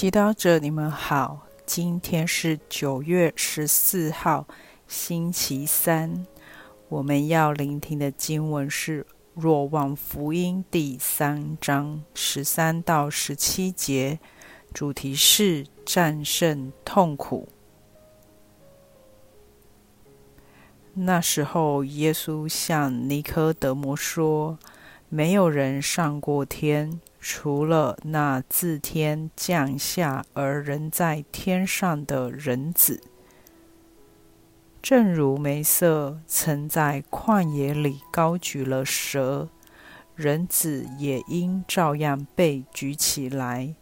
[0.00, 1.46] 祈祷者，你们好。
[1.66, 4.46] 今天是九月十四号，
[4.88, 6.26] 星期三。
[6.88, 9.02] 我们要聆听的经文是
[9.34, 14.18] 《若望福音》第三章十三到十七节，
[14.72, 17.50] 主题是战胜痛苦。
[20.94, 24.58] 那时候，耶稣向尼科德摩说
[25.10, 33.02] ：“没有人上过天。”除了那自天降下而人在天上的人子，
[34.80, 39.50] 正如梅瑟曾在旷野里高举了蛇，
[40.16, 43.74] 人子也应照样被举起来，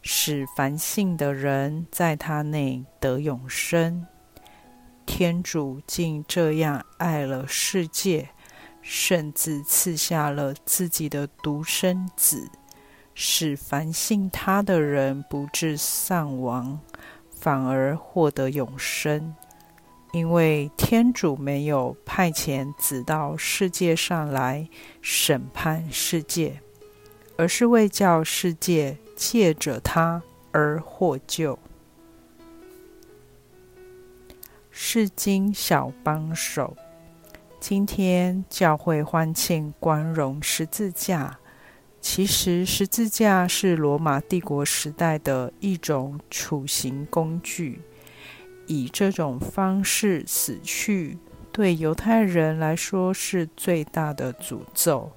[0.00, 4.06] 使凡信的人在他内得永生。
[5.04, 8.30] 天主竟这样爱了世界，
[8.80, 12.48] 甚至赐下了自己的独生子。
[13.22, 16.80] 使凡信他的人不致丧亡，
[17.28, 19.34] 反而获得永生。
[20.12, 24.66] 因为天主没有派遣子到世界上来
[25.02, 26.62] 审判世界，
[27.36, 31.58] 而是为叫世界借着他而获救。
[34.70, 36.74] 是经小帮手，
[37.60, 41.38] 今天教会欢庆光荣十字架。
[42.00, 47.82] 其实，十字架是罗马帝国时代的一种处刑工具。
[48.66, 51.18] 以这种方式死去，
[51.52, 55.10] 对犹太人来说是最大的诅咒。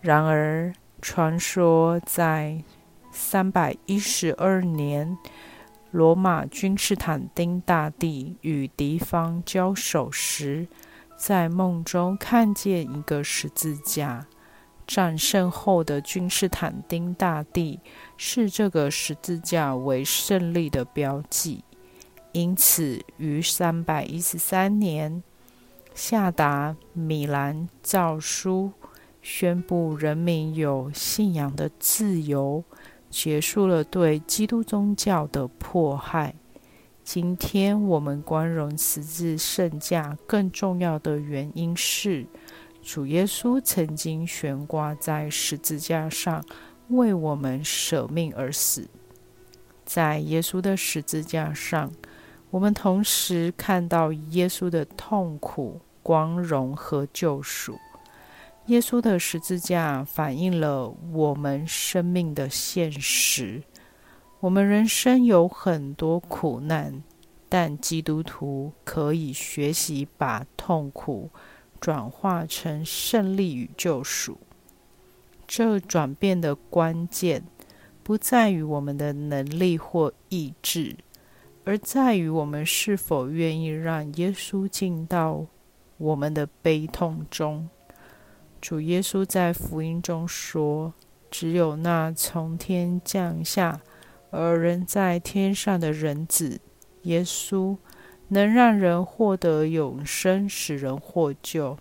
[0.00, 2.62] 然而，传说在
[3.10, 5.16] 三百一十二年，
[5.90, 10.68] 罗马君士坦丁大帝与敌方交手时，
[11.16, 14.26] 在梦中看见一个十字架。
[14.88, 17.78] 战胜后的君士坦丁大帝
[18.16, 21.62] 视这个十字架为胜利的标记，
[22.32, 25.22] 因此于三百一十三年
[25.94, 28.72] 下达米兰诏书，
[29.20, 32.64] 宣布人民有信仰的自由，
[33.10, 36.34] 结束了对基督宗教的迫害。
[37.04, 42.26] 今天我们光荣十字圣架，更重要的原因是。
[42.82, 46.44] 主耶稣曾经悬挂在十字架上，
[46.88, 48.88] 为我们舍命而死。
[49.84, 51.92] 在耶稣的十字架上，
[52.50, 57.78] 我们同时看到耶稣的痛苦、光荣和救赎。
[58.66, 63.62] 耶稣的十字架反映了我们生命的现实。
[64.40, 67.02] 我们人生有很多苦难，
[67.48, 71.30] 但基督徒可以学习把痛苦。
[71.80, 74.38] 转化成胜利与救赎。
[75.46, 77.44] 这转变的关键
[78.02, 80.96] 不在于我们的能力或意志，
[81.64, 85.46] 而在于我们是否愿意让耶稣进到
[85.96, 87.68] 我们的悲痛中。
[88.60, 90.92] 主耶稣在福音中说
[91.30, 93.80] ：“只有那从天降下
[94.30, 96.60] 而人在天上的人子
[97.02, 97.76] 耶稣。”
[98.28, 101.78] 能让人获得永生，使人获救。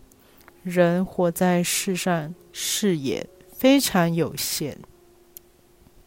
[0.63, 4.78] 人活在世上，视野非常有限，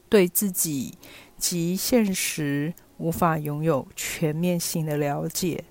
[0.09, 0.99] 对自己
[1.39, 5.65] 及现实无法拥有全面性的了解，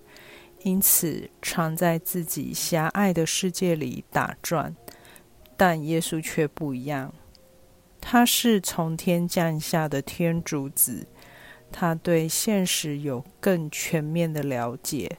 [0.63, 4.75] 因此常在自己狭隘的世界里打转。
[5.55, 7.13] 但耶稣却不一样，
[8.01, 11.05] 他是从天降下的天主子。
[11.71, 15.17] 他对现实有更全面的了解，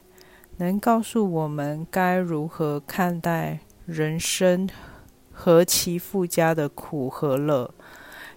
[0.57, 4.69] 能告诉我们该如何看待人生
[5.31, 7.73] 何其附加的苦和乐。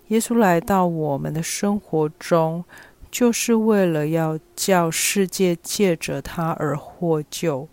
[0.08, 2.64] 耶稣来到我们的生活中，
[3.10, 7.68] 就是为了要叫世界借着他而获救。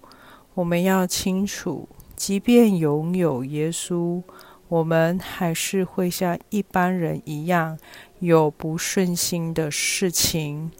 [0.53, 4.21] 我们要清楚，即便拥有耶稣。
[4.67, 7.77] 我们还是会像一般人一样
[8.21, 10.71] 有不顺心的事情，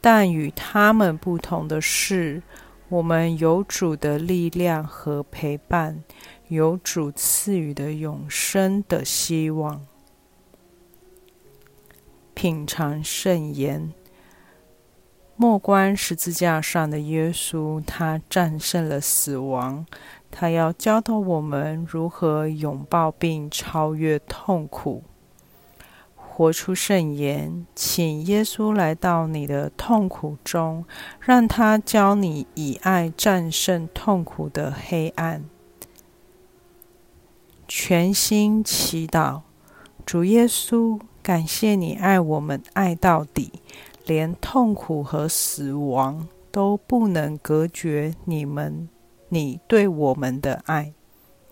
[0.00, 2.42] 但与他们不同的是，
[2.90, 6.04] 我们有主的力量和陪伴，
[6.48, 9.86] 有主赐予的永生的希望。
[12.34, 13.94] 品尝圣言，
[15.36, 19.86] 莫关十字架上的耶稣，他战胜了死亡。
[20.30, 25.04] 他要教导我们如何拥抱并超越痛苦，
[26.34, 27.66] 活出圣言。
[27.74, 30.86] 请耶稣来到你的痛苦中，
[31.20, 35.44] 让他教你以爱战胜痛苦的黑暗。
[37.68, 39.42] 全心祈祷，
[40.06, 43.52] 主耶稣，感谢你爱我们爱到底，
[44.06, 48.88] 连痛苦和死亡都不能隔绝你们
[49.28, 50.94] 你对我们的爱。